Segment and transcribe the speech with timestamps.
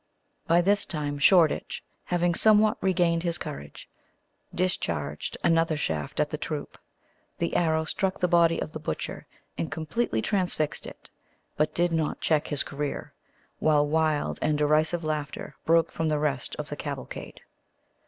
[0.47, 3.87] By this time, Shoreditch, having somewhat regained his courage,
[4.51, 6.79] discharged another shaft at the troop.
[7.37, 9.27] The arrow struck the body of the butcher,
[9.59, 11.11] and completely transfixed it,
[11.55, 13.13] but did not check his career;
[13.59, 17.41] while wild and derisive laughter broke from the rest of the cavalcade.